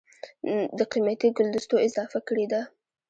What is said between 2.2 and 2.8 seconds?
کړې ده